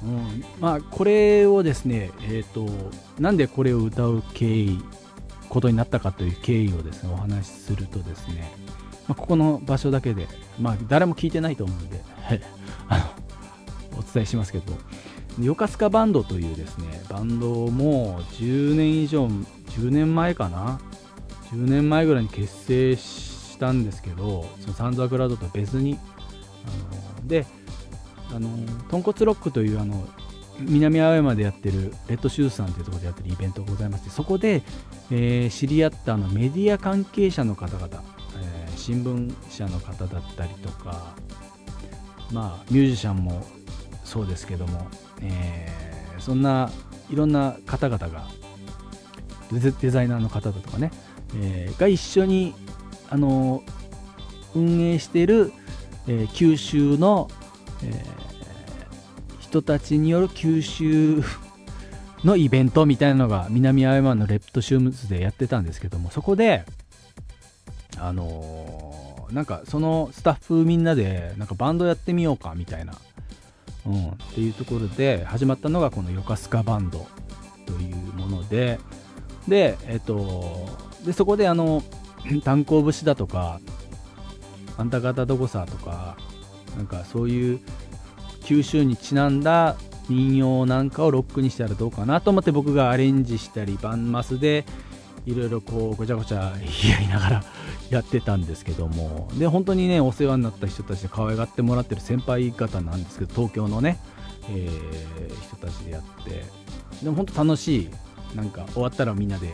[0.05, 2.69] うん、まあこれをですねえっ、ー、と
[3.19, 4.81] なんでこれを歌う経緯
[5.49, 8.53] ことになったかという経緯をですねお話しするとですね、
[9.09, 10.29] まあ、ここの場所だけで
[10.61, 12.01] まあ誰も聞いてないと思うんで
[12.89, 13.05] あの
[13.99, 14.75] お伝えしますけど
[15.41, 20.79] 横須賀バンドというですねバンドも10年以上10年前かな
[21.51, 23.32] ？10年前ぐらいに結成し
[23.63, 25.97] たんですけどそのサンズアクラウドと別に
[26.67, 27.47] あので
[28.35, 28.49] あの
[28.89, 30.05] 豚骨ロックというあの
[30.59, 34.63] 南青山でやってるレッドシューズさんというところでやってるイベントがございましてそこで、
[35.13, 38.03] えー、知り合ったあのメディア関係者の方々、
[38.37, 41.15] えー、新聞社の方だったりとか
[42.33, 43.45] まあミュージシャンも
[44.03, 44.89] そうですけども、
[45.21, 46.71] えー、そんな
[47.11, 48.27] いろんな方々が
[49.53, 50.91] デザイナーの方だとかね
[51.35, 52.55] えー、が一緒に、
[53.13, 53.63] あの
[54.55, 55.53] 運営している、
[56.07, 57.31] えー、九州の、
[57.85, 61.23] えー、人たちによる九州
[62.25, 66.65] の イベントみたいなのが南青山のレプトシュームズでやってたんですけどもそこで
[67.99, 72.95] あのー、なんかそのスタッフみんなでなんかバンドやってみようかみたいな
[73.85, 77.07] うん、っていうところで始まったのがこの横須賀バンド
[77.67, 78.79] というもので
[79.49, 80.69] で,、えっと、
[81.05, 81.83] でそこであの
[82.45, 83.61] 炭鉱節だとか
[84.77, 86.17] あんた方どこさとか
[86.77, 87.61] なんかそういう
[88.45, 89.77] 九州にちなんだ
[90.09, 94.65] 民謡なんかをロックにしたらどうかなと思って僕がアレンジしたりバンマスで
[95.27, 96.53] いろいろこうごちゃごちゃ
[96.91, 97.45] やりながら
[97.91, 99.29] やってたんですけども。
[99.39, 104.01] で本当にねお世話になった人たちで可愛がってもらってる先輩方なんですけど東京のね、
[104.51, 106.45] えー、人たちでやって。
[107.03, 107.91] でも本当楽しい。
[108.35, 109.53] なんか終わったらみんなで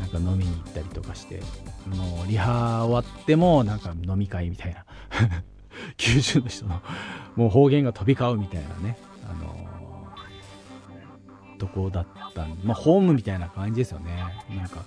[0.00, 1.40] なんか飲みに行ったりとかして
[1.86, 4.84] もうリハ終わってもなんか飲み会みたいな。
[5.96, 6.80] 九州の人の
[7.36, 8.98] もう方言が飛び交うみたいなね。
[9.28, 14.24] あのー、とこだったんまあホームみたいな感じですよね。
[14.56, 14.84] なんか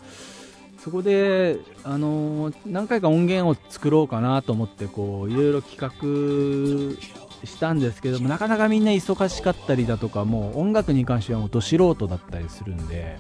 [0.80, 13.18] そこで、あのー、何回か音源を作ろうかなと思ってこういろいろ企画したんですけどもなかなかみんな忙しかったりだとかもう音楽に関してはもうど素人だったりするんで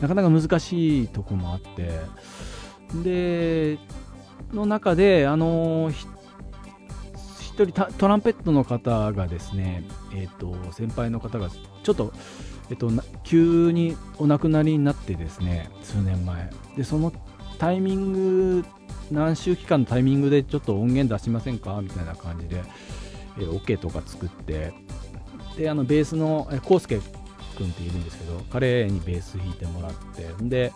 [0.00, 2.00] なかなか難しいとこもあって。
[3.02, 3.78] で
[4.52, 9.84] の中であの一人トランペットの方がですね、
[10.14, 12.12] えーと、先輩の方がちょっと、
[12.70, 12.90] えーと、
[13.22, 16.50] 急にお亡くなりになってですね数年前。
[16.76, 17.12] でその
[17.58, 18.12] タイミン
[18.62, 18.64] グ
[19.10, 21.78] 何週期間のタイミングでちょっと音源出しませんか？
[21.82, 22.62] みたいな感じで、
[23.38, 24.72] えー、オ、ケとか作って。
[25.56, 27.00] であのベースのコウスケ
[27.60, 30.72] 君っているんですけど彼にベース弾いてもらってで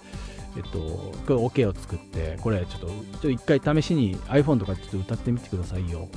[0.56, 6.08] えっと、これオ、ケを作って、これちょっと、一回試しに iPhone とかちょっと歌ってみてくださいよ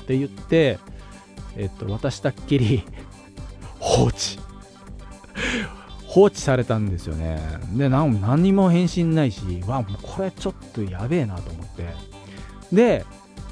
[0.00, 0.80] って言って、
[1.56, 2.82] えっと、渡したっきり
[3.78, 4.38] 放置
[6.06, 7.38] 放置されたんですよね。
[7.74, 11.86] で、何何も返信ないし、わ、もうこれちょっとやべえなと思って。
[12.72, 13.04] で、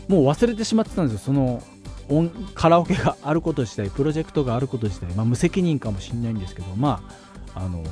[0.09, 1.63] もう忘れてしまってたんですよ、その
[2.55, 7.03] カラオケがあること自体、プロジェクトがあること自体、まあ、無責任かもしれないんですけど、ま
[7.55, 7.83] あ、あの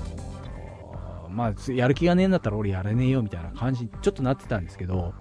[1.30, 5.14] まあ、やる気がねえんだったら俺やれねえよみたいな感じにちょっとなってたんですけど、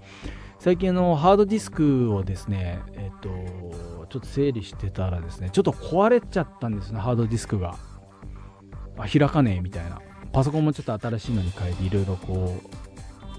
[0.60, 3.30] 最近のハードディスクをですね、えっと、
[4.10, 7.76] ちょっと整理してたらですね、ちょっと壊れちゃったんですね、ハードディスクが。
[8.98, 10.00] あ、開かねえみたいな。
[10.32, 12.62] パソコンもちょっと新しいのに変えて、いろいろこ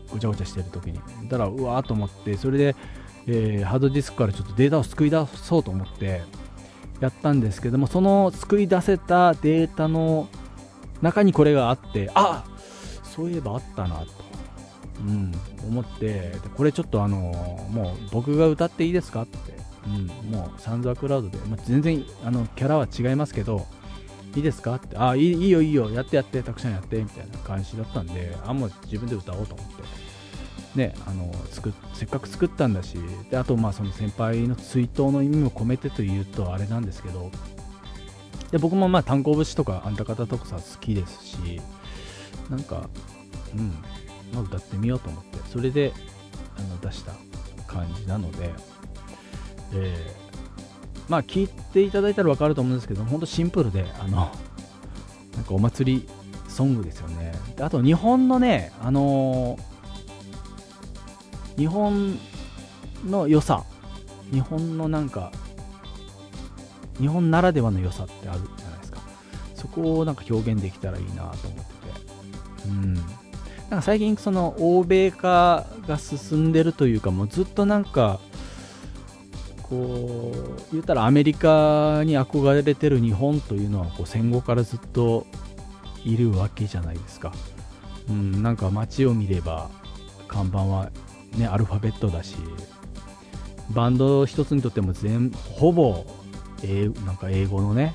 [0.09, 1.01] う、ごちゃごちゃしてる時に。
[1.29, 2.77] だから、うわーと思って、それで、
[3.26, 6.22] えー、ハードディスクからちょっとデータを救い出そうと思って
[7.00, 10.28] やったんですけども、その救い出せたデータの
[11.02, 12.44] 中にこれがあって、あ
[13.02, 14.06] そういえばあったなと、
[15.00, 15.32] うん、
[15.68, 17.16] 思ってこれちょっとあの
[17.70, 19.38] もう僕が歌っていいですかって、
[19.87, 23.66] うん、もうサンズアクラウドで、まあ、全然あのキャラは違いますけど
[24.34, 30.04] いいですかってあいいいよいいよやってやってたくさんやってみたいな感じだったんであもう自分で歌おうと思って。
[30.74, 32.96] ね、あの作せっかく作ったんだし
[33.30, 37.30] であとまあその先輩の追悼の意味も込めてというとあれなんですけど
[38.50, 41.60] で僕もまあ炭鉱節とかあんた方とかさ好きですし
[42.50, 42.88] なんか、
[43.56, 43.68] うん、
[44.32, 45.92] まあ、歌ってみようと思って、それで
[46.56, 47.12] あの出した
[47.66, 48.50] 感じなので、
[49.72, 54.30] えー、まあ、聞いていただいたら分かると思うんですけど、本当シンプルで、あの、
[55.34, 56.08] なんかお祭り
[56.48, 57.32] ソングですよね。
[57.60, 59.73] あと、日本のね、あのー、
[61.57, 62.19] 日本
[63.07, 63.64] の良さ、
[64.33, 65.33] 日本のなんか、
[66.99, 69.01] 日本ならではの良さってあるじゃないですか。
[69.55, 71.64] そこをなんか表現できたらいいなと思ってて。
[72.67, 73.05] うん、なん
[73.71, 78.21] か最近その欧米化が進んでるというかもうずっとなんか
[79.62, 85.27] こう言ったらアメリカに憧れてる日本というのはこう戦後からずっと
[86.05, 87.33] いるわけじゃないですか、
[88.09, 89.71] うん、なんか街を見れば
[90.29, 90.90] 看板は
[91.37, 92.37] ねアルファベットだし
[93.70, 96.05] バンド一つにとっても全ほぼ
[96.62, 97.94] 英なんか英語のね、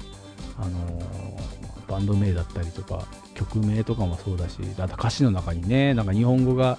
[0.58, 6.78] あのー、バンド名だったりとか曲名とかもそうだしあと歌詞の中にねなんか日本語が、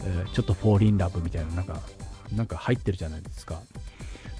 [0.00, 1.80] えー、ちょっと「フォーリンラブ」みたいななんか
[2.34, 3.60] なんか入ってるじゃないですか。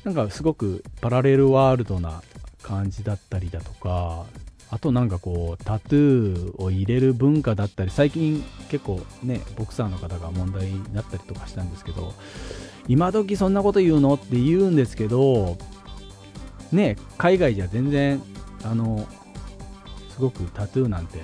[0.05, 2.23] なんかすごくパラレルワールドな
[2.63, 4.25] 感じだったりだとか
[4.71, 12.13] あとなんかこうタトゥーを入れる文化だったり最近結構ねボクサーの方が問題になったりとかしたんですけど
[12.89, 14.15] 今時そんなこと言うの？
[14.15, 15.57] って言うんですけど
[16.73, 18.21] ね海外じゃ全然
[18.65, 19.07] あの
[20.11, 21.21] すごくタトゥーなんて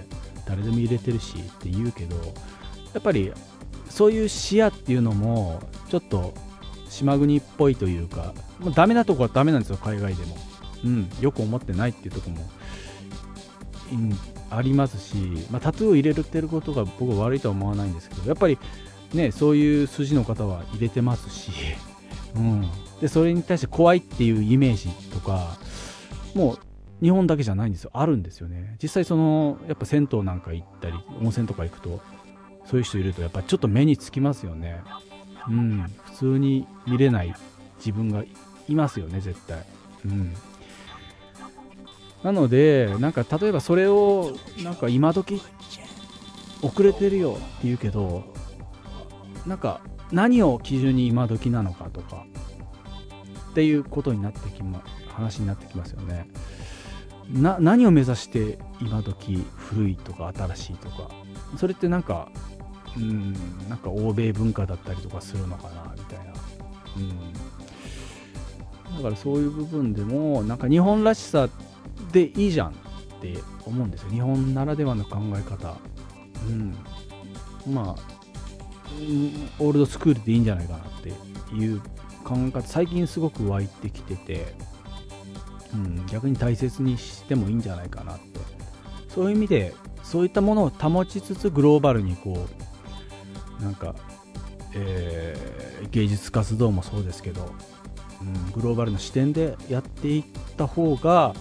[0.47, 2.17] 誰でも入れてるしって言うけど
[2.95, 3.33] やっぱり
[3.89, 6.33] そういう視野っていうのもちょっと
[6.89, 10.37] 島国っぽいというか、まあ、ダメなとこはダメなんですよ海外でも、
[10.85, 12.47] うん、よく思ってないっていうとこも、
[13.93, 14.19] うん、
[14.51, 15.17] ありますし、
[15.51, 18.59] まあ、タトゥーを入れるってることが僕は悪いとは思わないんですけどやっぱり
[19.13, 21.53] ねそういう筋の方は入れてますし、
[22.35, 22.69] うん、
[23.01, 25.59] でそれに対して怖いっていうイメージとか
[26.35, 26.59] もう
[27.03, 27.91] 日本だけじゃないんですよ。
[27.95, 28.77] あるんですよね。
[28.81, 32.01] 実際そのやっぱ銭湯なんか行ったり温泉とか行くと
[32.65, 34.81] そういう人いるとやっぱちょっと目につきますよね。
[35.49, 35.91] うん。
[36.05, 37.35] 普通に見れない
[37.79, 38.23] 自分が
[38.69, 39.65] いますよね絶対。
[40.07, 40.33] うん。
[42.23, 45.41] なのでなんか例えばそれをなんか今時
[46.63, 48.23] 遅れてるよって言うけど
[49.47, 49.81] なんか
[50.13, 52.25] 何を基準に今時なのかとか
[53.51, 56.29] っていうことになってきま話になってきますよね。
[57.31, 61.11] な何を目指して今時古いとか新しいとか。
[61.57, 62.29] それってなんか
[62.97, 63.33] うん
[63.69, 66.33] なんか欧米文化だったりとかするのかなみたいな。
[66.97, 68.97] うん。
[68.97, 71.49] だからそういう部分でもなんか日本らしさ
[72.13, 72.73] でいいじゃんっ
[73.21, 74.11] て思うんですよ。
[74.11, 75.77] 日本ならではの考え方。
[76.49, 76.77] うん。
[77.73, 78.13] まあ
[79.59, 81.11] オールドスクールでいいんじゃないかなって
[81.55, 81.81] いう
[82.25, 82.63] 考え方。
[82.63, 84.55] 最近すごく湧いてきてて、
[85.73, 88.41] うん、逆に大切にしてもいいんじゃないかなって。
[89.09, 92.47] そういう意味でそういったものを保ちつつグローバルにこ
[93.61, 93.95] うなんか、
[94.75, 97.53] えー、芸術活動もそうですけど、
[98.21, 100.25] うん、グローバルな視点でやっていっ
[100.57, 101.35] た方が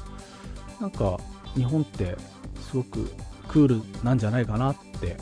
[0.82, 1.20] なんか
[1.54, 2.18] 日本って
[2.60, 3.12] すごく
[3.48, 5.16] クールなんじゃないかなって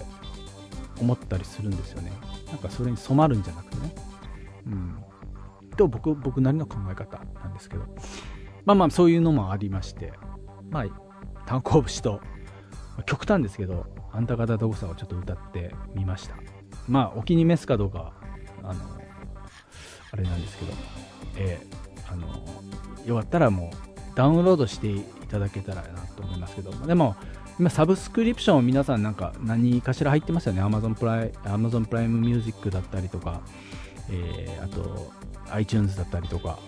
[1.02, 2.12] 思ったりするんですよね。
[2.48, 3.96] なんかそれに染まるんじゃなくてね。
[4.68, 5.04] うん。
[5.76, 7.84] と僕僕なりの考え方なんですけど。
[8.66, 10.14] まあまあそういうのもありまして。
[10.70, 10.86] まあ
[11.46, 12.22] 炭鉱節と
[13.06, 16.36] 極端ですけどあんた方どこさをちょっと歌ってみました。
[16.88, 18.14] まあお気に召すかどうか
[18.64, 18.80] あの
[20.12, 20.74] あれなんですけど。
[21.36, 22.28] えー、あの
[23.06, 23.89] よかったらもう
[24.20, 27.16] ダウンロードしていただけたらなと思いますけどでも
[27.58, 30.62] 今サブスクリプション皆さんなんか何かしら入ってますよね。
[30.62, 33.40] Amazon プライ Amazon プライムミュージックだったりとか、
[34.10, 35.12] えー、あと
[35.52, 36.60] iTunes だったりとか。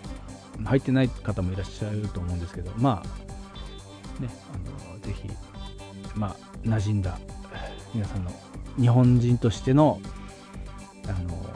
[0.66, 2.72] 入ってない方もいらっしゃると思うんですけど。
[2.78, 5.30] まあねあのぜひ
[6.16, 6.36] まあ
[6.68, 7.18] 馴染んだ
[7.94, 8.32] 皆さんの
[8.80, 10.00] 日本人としての
[11.06, 11.50] あの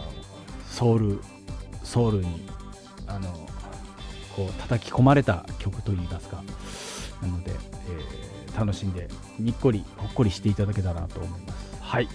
[0.68, 1.20] ソウル
[1.84, 2.48] ソウルに
[4.36, 6.44] こう叩き込まれた曲といいますか。
[7.22, 9.08] なので、えー楽しんで
[9.38, 11.78] にっこりほっこりしていただけたらなと思います。
[11.82, 12.08] はい。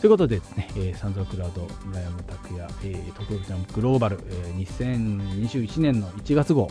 [0.00, 6.68] ということでですね、えー、サンズクラウド村山拓也、えー、特別ジャンプグローバル、えー、2021年の1月号、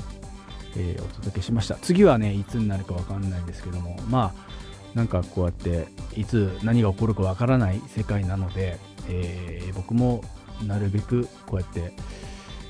[0.76, 1.76] えー、お届けしました。
[1.76, 8.80] 次はねいつになるかわかんないですけどもまあなんかこうやっていつ何が起こるかわからない世界なので、
[9.10, 10.24] えー、僕も
[10.66, 11.94] なるべくこうやって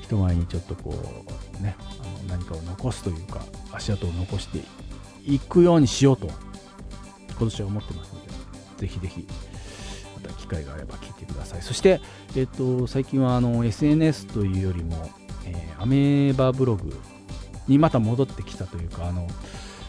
[0.06, 0.94] 人前にちょっとこ
[1.58, 3.40] うねあの何かを残すというか
[3.72, 4.60] 足跡を残して
[5.24, 6.28] 行くようにしようと
[7.30, 8.30] 今年は思ってますので
[8.78, 9.26] ぜひぜひ
[10.14, 11.62] また機会があれば聞いてください。
[11.62, 12.00] そして、
[12.36, 15.10] えーと、最近はあの SNS というよりも、
[15.44, 16.94] えー、アメーバブログ
[17.66, 19.26] にまた戻ってきたというかあの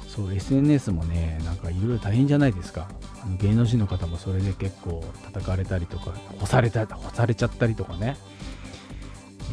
[0.07, 2.89] そう SNS もねなんかいろいろ大変じゃないですか。
[3.23, 8.17] あの芸能人の方もそれで結構叩かれたりとか干された干されちゃったりとかね。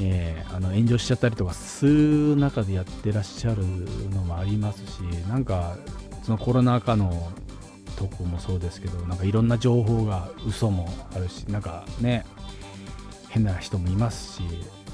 [0.01, 3.65] え、あの炎上しちゃったりとかする中でやってらっしゃる
[4.11, 5.77] のもありますしなんか
[6.23, 7.33] そのコロナ禍の
[7.97, 12.25] とこもそうですけどなんかいろんな情報が嘘もあるしなんかね
[13.29, 14.43] 変な人もいますし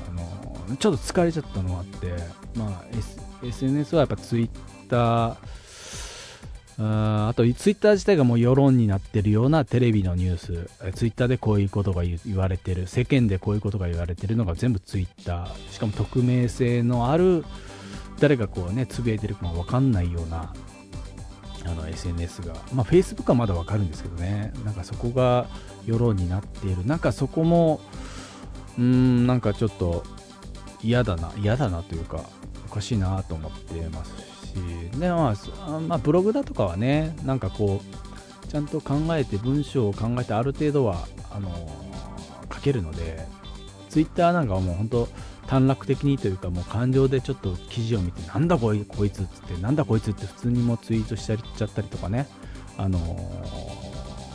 [0.09, 2.12] あのちょっと疲れちゃったのもあって、
[2.55, 5.36] まあ S、SNS はやっぱ Twitter
[6.83, 10.70] ああとツイッター自体がもう世論になってるようなテレビのニュース。
[10.95, 12.87] ツイッターでこういうことが言われてる。
[12.87, 17.45] 世間でこういうことが言われてるのが全部ツイッターしかも匿名性のある
[18.18, 20.55] 誰がこうねつぶやいてるかも分かんないような
[21.66, 22.55] あの SNS が。
[22.72, 24.53] まあ Facebook はまだ分かるんですけどね。
[24.64, 25.49] なんかそこが
[25.85, 26.87] 世論になっている。
[26.87, 27.81] なんかそこも
[28.78, 30.03] うーんなんかちょっと
[30.83, 32.24] 嫌だな嫌だなというか
[32.70, 35.34] おかしいなと思ってますしで、ま
[35.66, 41.51] あ、まあ、ブログだとかはねなんかこうちゃんと考えて文章を考えてある程度はあの
[42.53, 43.26] 書けるので
[43.88, 45.09] ツイッターなんかはもう本当
[45.46, 52.28] 短絡的にというかもう感情でちょっと記事を見てなんだこいこいつっつってなんだこいつって普通にもツイートしちゃったりとかね
[52.76, 52.98] あの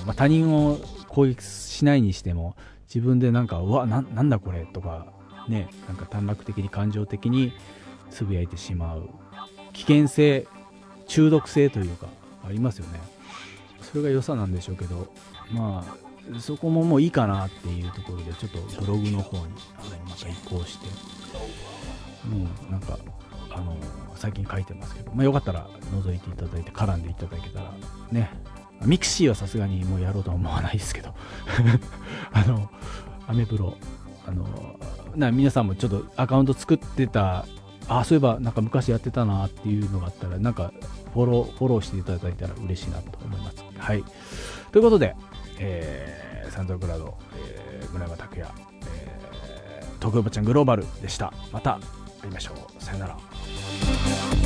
[0.06, 5.08] まあ、他人を攻撃しないにしても自分でなんかうわなんだこれとか
[5.50, 7.54] ねなんか短絡的に感情的に
[8.12, 9.10] つぶやいてしまう。
[9.76, 10.48] 危険性
[11.08, 12.08] 中毒性というか
[12.48, 13.00] ありますよね。
[13.82, 15.08] それが良さなんでしょうけど
[15.52, 19.54] まあそこももういいかなっていうところでちょっとブログの方に
[20.08, 20.88] また移行して
[22.28, 22.98] もうなんか
[23.52, 23.78] あの
[24.16, 27.74] 最近書いてますけど、まあ、よかったら覗いていただいて絡んでいただけたら
[28.12, 28.32] ね。
[28.84, 31.14] ミクシーはさすがにもうやろうとは思わないですけど。
[32.34, 32.70] あの
[33.28, 33.78] アメブロ
[34.28, 34.46] あの
[35.16, 37.46] な皆さんもちょっとアカウント作ってた
[37.88, 40.72] あそういえばなんか昔やってたなっていうのがあったらなんか
[41.14, 43.64] フォローフォローしていただいたら嬉しいなと思います。
[43.78, 44.04] はい。
[44.72, 45.16] ということで、
[45.60, 48.52] えー、サンドクラウド、えー、村山拓也、
[48.88, 51.32] えー、東京おばちゃんグローバルでした。
[51.52, 51.80] また
[52.22, 52.84] 会いましょう。
[52.84, 54.45] さよなら。